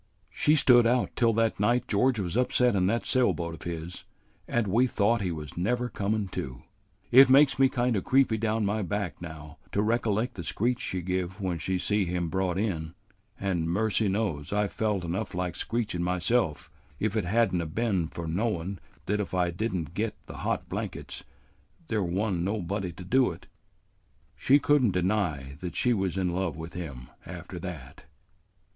[0.31, 4.03] "She stood out till that night George was upset in that sail boat of his
[4.47, 6.63] and we thought he was never comin' to.
[7.11, 11.03] It makes me kind o' creepy down my back now to recollect the screech she
[11.03, 12.95] give when she see him brought in;
[13.39, 18.07] an' mercy knows I felt enough like screechin' myself, if it had n't 'a' been
[18.07, 21.23] for knowin' that if I did n't get the hot blankets,
[21.89, 23.45] there wa'n't nobody to do it.
[24.35, 28.05] She could n't deny that she was in love with him after that."